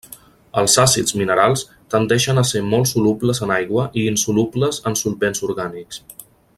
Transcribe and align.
Els 0.59 0.77
àcids 0.83 1.13
minerals 1.21 1.63
tendeixen 1.95 2.41
a 2.41 2.45
ser 2.53 2.63
molt 2.71 2.91
solubles 2.93 3.43
en 3.47 3.55
aigua 3.59 3.87
i 4.05 4.09
insolubles 4.15 4.83
en 4.93 5.01
solvents 5.05 5.47
orgànics. 5.51 6.03